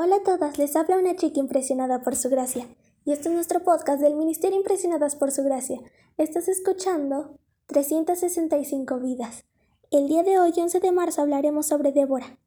Hola 0.00 0.14
a 0.14 0.22
todas, 0.22 0.58
les 0.58 0.76
habla 0.76 0.96
una 0.96 1.16
chica 1.16 1.40
impresionada 1.40 2.02
por 2.02 2.14
su 2.14 2.28
gracia. 2.28 2.68
Y 3.04 3.10
este 3.10 3.30
es 3.30 3.34
nuestro 3.34 3.64
podcast 3.64 4.00
del 4.00 4.14
Ministerio 4.14 4.56
Impresionadas 4.56 5.16
por 5.16 5.32
su 5.32 5.42
gracia. 5.42 5.80
Estás 6.16 6.46
escuchando 6.46 7.36
365 7.66 9.00
vidas. 9.00 9.44
El 9.90 10.06
día 10.06 10.22
de 10.22 10.38
hoy, 10.38 10.52
11 10.56 10.78
de 10.78 10.92
marzo, 10.92 11.22
hablaremos 11.22 11.66
sobre 11.66 11.90
Débora. 11.90 12.38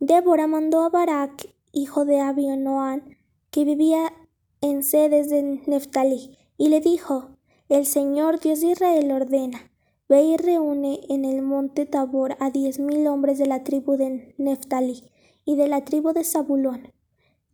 Débora 0.00 0.46
mandó 0.46 0.82
a 0.82 0.90
Barak, 0.90 1.48
hijo 1.72 2.04
de 2.04 2.20
Abionoán, 2.20 3.16
que 3.50 3.64
vivía 3.64 4.12
en 4.60 4.82
sedes 4.82 5.30
de 5.30 5.62
Neftalí, 5.66 6.36
y 6.58 6.68
le 6.68 6.82
dijo: 6.82 7.30
El 7.70 7.86
Señor 7.86 8.38
Dios 8.38 8.60
de 8.60 8.72
Israel 8.72 9.10
ordena. 9.12 9.72
Ve 10.10 10.24
y 10.24 10.36
reúne 10.36 11.00
en 11.08 11.24
el 11.24 11.40
monte 11.40 11.86
Tabor 11.86 12.36
a 12.38 12.50
diez 12.50 12.78
mil 12.78 13.06
hombres 13.06 13.38
de 13.38 13.46
la 13.46 13.64
tribu 13.64 13.96
de 13.96 14.34
Neftalí 14.36 15.10
y 15.44 15.56
de 15.56 15.68
la 15.68 15.84
tribu 15.84 16.12
de 16.12 16.24
Zabulón. 16.24 16.92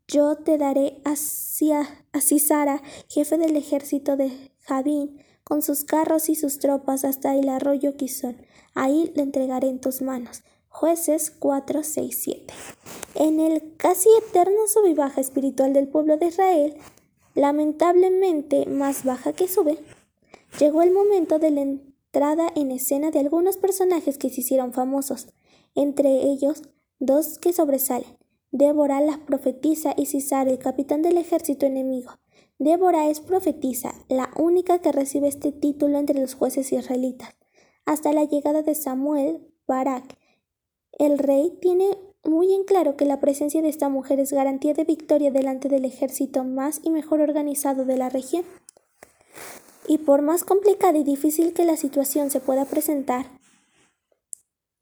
Yo 0.07 0.37
te 0.37 0.57
daré 0.57 1.03
a 1.05 1.17
Sisara, 1.17 2.83
jefe 3.09 3.37
del 3.37 3.57
ejército 3.57 4.17
de 4.17 4.53
Javín, 4.61 5.23
con 5.45 5.63
sus 5.63 5.85
carros 5.85 6.29
y 6.29 6.35
sus 6.35 6.59
tropas 6.59 7.05
hasta 7.05 7.37
el 7.37 7.49
arroyo 7.49 7.97
Quizón. 7.97 8.37
Ahí 8.75 9.13
le 9.15 9.23
entregaré 9.23 9.69
en 9.69 9.81
tus 9.81 10.03
manos. 10.03 10.43
Jueces 10.69 11.31
4, 11.31 11.83
6, 11.83 12.19
7. 12.23 12.55
En 13.17 13.41
el 13.41 13.77
casi 13.77 14.09
eterno 14.27 14.67
sub 14.67 14.87
y 14.87 14.95
baja 14.95 15.21
espiritual 15.21 15.73
del 15.73 15.89
pueblo 15.89 16.17
de 16.17 16.27
Israel, 16.27 16.77
lamentablemente 17.35 18.67
más 18.67 19.05
baja 19.05 19.33
que 19.33 19.49
sube, 19.49 19.79
llegó 20.59 20.83
el 20.83 20.93
momento 20.93 21.39
de 21.39 21.51
la 21.51 21.63
entrada 21.63 22.53
en 22.55 22.71
escena 22.71 23.11
de 23.11 23.19
algunos 23.19 23.57
personajes 23.57 24.19
que 24.19 24.31
se 24.31 24.43
hicieron 24.43 24.73
famosos, 24.73 25.29
entre 25.75 26.23
ellos 26.23 26.63
Dos 27.01 27.39
que 27.39 27.53
sobresalen. 27.53 28.19
Débora 28.51 29.01
la 29.01 29.25
profetisa 29.25 29.95
y 29.97 30.07
Cisar 30.07 30.49
el 30.49 30.59
capitán 30.59 31.03
del 31.03 31.17
ejército 31.17 31.65
enemigo. 31.65 32.19
Débora 32.59 33.09
es 33.09 33.21
profetisa, 33.21 33.95
la 34.09 34.31
única 34.37 34.81
que 34.81 34.91
recibe 34.91 35.29
este 35.29 35.53
título 35.53 35.99
entre 35.99 36.21
los 36.21 36.35
jueces 36.35 36.73
israelitas. 36.73 37.37
Hasta 37.87 38.13
la 38.13 38.25
llegada 38.25 38.63
de 38.63 38.75
Samuel, 38.75 39.47
Barak, 39.69 40.19
el 40.99 41.19
rey 41.19 41.57
tiene 41.61 41.97
muy 42.25 42.53
en 42.53 42.65
claro 42.65 42.97
que 42.97 43.05
la 43.05 43.21
presencia 43.21 43.63
de 43.63 43.69
esta 43.69 43.89
mujer 43.89 44.19
es 44.19 44.33
garantía 44.33 44.75
de 44.75 44.83
victoria 44.83 45.31
delante 45.31 45.69
del 45.69 45.85
ejército 45.85 46.43
más 46.43 46.81
y 46.83 46.91
mejor 46.91 47.21
organizado 47.21 47.85
de 47.85 47.97
la 47.97 48.09
región. 48.09 48.45
Y 49.87 49.99
por 49.99 50.23
más 50.23 50.43
complicada 50.43 50.99
y 50.99 51.05
difícil 51.05 51.53
que 51.53 51.65
la 51.65 51.77
situación 51.77 52.31
se 52.31 52.41
pueda 52.41 52.65
presentar, 52.65 53.27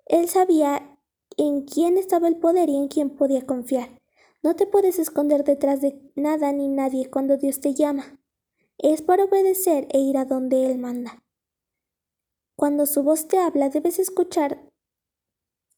él 0.06 0.30
sabía 0.30 0.95
en 1.36 1.62
quién 1.62 1.98
estaba 1.98 2.28
el 2.28 2.36
poder 2.36 2.68
y 2.68 2.76
en 2.76 2.88
quién 2.88 3.10
podía 3.10 3.44
confiar. 3.44 4.00
No 4.42 4.56
te 4.56 4.66
puedes 4.66 4.98
esconder 4.98 5.44
detrás 5.44 5.80
de 5.80 6.00
nada 6.14 6.52
ni 6.52 6.68
nadie 6.68 7.10
cuando 7.10 7.36
Dios 7.36 7.60
te 7.60 7.74
llama. 7.74 8.20
Es 8.78 9.02
para 9.02 9.24
obedecer 9.24 9.88
e 9.90 9.98
ir 9.98 10.16
a 10.18 10.24
donde 10.24 10.66
Él 10.66 10.78
manda. 10.78 11.22
Cuando 12.56 12.86
su 12.86 13.02
voz 13.02 13.28
te 13.28 13.38
habla 13.38 13.68
debes 13.68 13.98
escuchar. 13.98 14.62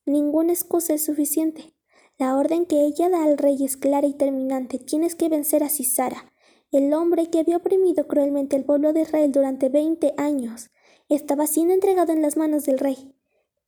Ninguna 0.06 0.52
excusa 0.52 0.94
es 0.94 1.04
suficiente. 1.04 1.74
La 2.18 2.36
orden 2.36 2.66
que 2.66 2.84
ella 2.84 3.08
da 3.08 3.24
al 3.24 3.38
rey 3.38 3.64
es 3.64 3.76
clara 3.76 4.06
y 4.06 4.14
terminante. 4.14 4.78
Tienes 4.78 5.14
que 5.14 5.28
vencer 5.28 5.62
a 5.62 5.68
Cisara, 5.68 6.32
el 6.70 6.92
hombre 6.92 7.30
que 7.30 7.38
había 7.40 7.56
oprimido 7.56 8.06
cruelmente 8.06 8.56
al 8.56 8.64
pueblo 8.64 8.92
de 8.92 9.02
Israel 9.02 9.32
durante 9.32 9.68
veinte 9.68 10.14
años. 10.16 10.70
Estaba 11.08 11.46
siendo 11.46 11.74
entregado 11.74 12.12
en 12.12 12.22
las 12.22 12.36
manos 12.36 12.64
del 12.64 12.78
rey. 12.78 13.14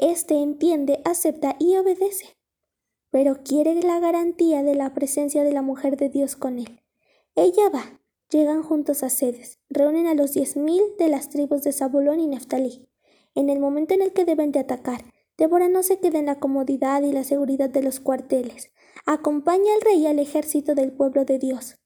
Este 0.01 0.37
entiende, 0.37 1.03
acepta 1.05 1.56
y 1.59 1.77
obedece, 1.77 2.39
pero 3.11 3.43
quiere 3.45 3.75
la 3.83 4.01
garantía 4.01 4.62
de 4.62 4.75
la 4.75 4.95
presencia 4.95 5.45
de 5.45 5.53
la 5.53 5.61
mujer 5.61 5.98
de 5.98 6.09
Dios 6.09 6.37
con 6.37 6.59
él. 6.59 6.81
Ella 7.34 7.69
va, 7.69 8.01
llegan 8.31 8.62
juntos 8.62 9.03
a 9.03 9.11
sedes, 9.11 9.59
reúnen 9.69 10.06
a 10.06 10.15
los 10.15 10.33
diez 10.33 10.56
mil 10.56 10.81
de 10.98 11.11
las 11.11 11.28
tribus 11.28 11.65
de 11.65 11.73
Zabulón 11.73 12.19
y 12.19 12.28
Neftalí. 12.28 12.89
En 13.34 13.50
el 13.50 13.60
momento 13.60 13.93
en 13.93 14.00
el 14.00 14.15
que 14.15 14.25
deben 14.25 14.53
de 14.53 14.60
atacar, 14.60 15.05
Débora 15.37 15.69
no 15.69 15.83
se 15.83 16.00
queda 16.00 16.19
en 16.19 16.27
la 16.27 16.41
comodidad 16.41 17.03
y 17.03 17.12
la 17.12 17.22
seguridad 17.22 17.69
de 17.69 17.83
los 17.83 18.00
cuarteles. 18.00 18.71
Acompaña 19.05 19.75
al 19.75 19.83
rey 19.83 19.99
y 19.99 20.06
al 20.06 20.19
ejército 20.19 20.75
del 20.75 20.93
pueblo 20.93 21.27
de 21.27 21.39
Dios. 21.39 21.77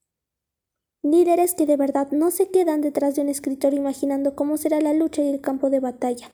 Líderes 1.02 1.54
que 1.54 1.66
de 1.66 1.76
verdad 1.76 2.12
no 2.12 2.30
se 2.30 2.48
quedan 2.48 2.80
detrás 2.80 3.16
de 3.16 3.22
un 3.22 3.28
escritor 3.28 3.74
imaginando 3.74 4.36
cómo 4.36 4.56
será 4.56 4.80
la 4.80 4.92
lucha 4.92 5.20
y 5.20 5.30
el 5.30 5.40
campo 5.40 5.68
de 5.68 5.80
batalla. 5.80 6.30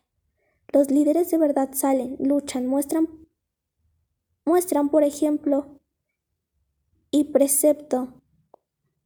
Los 0.73 0.91
líderes 0.91 1.31
de 1.31 1.39
verdad 1.39 1.71
salen, 1.73 2.17
luchan, 2.21 2.67
muestran, 2.67 3.09
muestran, 4.45 4.89
por 4.89 5.03
ejemplo, 5.03 5.81
y 7.11 7.25
precepto 7.25 8.23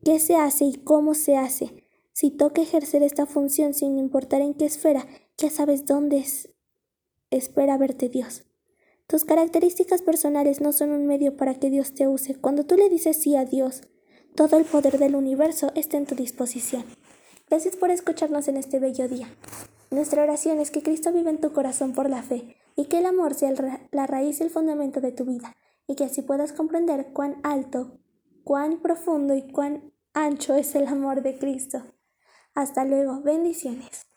qué 0.04 0.18
se 0.18 0.36
hace 0.36 0.66
y 0.66 0.74
cómo 0.74 1.14
se 1.14 1.36
hace. 1.36 1.84
Si 2.12 2.30
toca 2.30 2.62
ejercer 2.62 3.02
esta 3.02 3.26
función 3.26 3.74
sin 3.74 3.98
importar 3.98 4.40
en 4.42 4.54
qué 4.54 4.66
esfera, 4.66 5.06
ya 5.36 5.50
sabes 5.50 5.86
dónde 5.86 6.18
es, 6.18 6.50
espera 7.30 7.78
verte 7.78 8.08
Dios. 8.08 8.44
Tus 9.06 9.24
características 9.24 10.02
personales 10.02 10.60
no 10.60 10.72
son 10.72 10.90
un 10.90 11.06
medio 11.06 11.36
para 11.36 11.54
que 11.54 11.70
Dios 11.70 11.94
te 11.94 12.08
use. 12.08 12.34
Cuando 12.36 12.64
tú 12.64 12.76
le 12.76 12.88
dices 12.88 13.20
sí 13.20 13.36
a 13.36 13.44
Dios, 13.44 13.82
todo 14.34 14.56
el 14.56 14.64
poder 14.64 14.98
del 14.98 15.14
universo 15.14 15.70
está 15.74 15.96
en 15.96 16.06
tu 16.06 16.14
disposición. 16.14 16.84
Gracias 17.48 17.76
por 17.76 17.90
escucharnos 17.90 18.48
en 18.48 18.56
este 18.56 18.78
bello 18.78 19.08
día. 19.08 19.28
Nuestra 19.94 20.24
oración 20.24 20.58
es 20.58 20.72
que 20.72 20.82
Cristo 20.82 21.12
viva 21.12 21.30
en 21.30 21.40
tu 21.40 21.52
corazón 21.52 21.92
por 21.92 22.10
la 22.10 22.24
fe 22.24 22.56
y 22.74 22.86
que 22.86 22.98
el 22.98 23.06
amor 23.06 23.32
sea 23.34 23.54
la 23.92 24.08
raíz 24.08 24.40
y 24.40 24.42
el 24.42 24.50
fundamento 24.50 25.00
de 25.00 25.12
tu 25.12 25.24
vida 25.24 25.54
y 25.86 25.94
que 25.94 26.02
así 26.02 26.20
puedas 26.20 26.52
comprender 26.52 27.12
cuán 27.12 27.36
alto, 27.44 28.00
cuán 28.42 28.82
profundo 28.82 29.36
y 29.36 29.42
cuán 29.42 29.92
ancho 30.12 30.56
es 30.56 30.74
el 30.74 30.88
amor 30.88 31.22
de 31.22 31.38
Cristo. 31.38 31.84
Hasta 32.56 32.84
luego, 32.84 33.20
bendiciones. 33.20 34.08